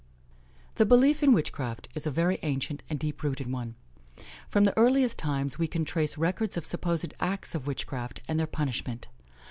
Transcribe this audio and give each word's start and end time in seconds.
'"The 0.81 0.85
belief 0.87 1.21
in 1.21 1.31
witchcraft 1.31 1.87
is 1.93 2.07
a 2.07 2.09
very 2.09 2.39
ancient 2.41 2.81
and 2.89 2.97
deep 2.97 3.21
rooted 3.21 3.51
one. 3.51 3.75
From 4.49 4.63
the 4.63 4.75
earliest 4.75 5.19
times, 5.19 5.59
we 5.59 5.67
can 5.67 5.85
trace 5.85 6.17
records 6.17 6.57
of 6.57 6.65
supposed 6.65 7.13
acts 7.19 7.53
of 7.53 7.67
witchcraft, 7.67 8.21
and 8.27 8.39
their 8.39 8.47
punishment. 8.47 9.09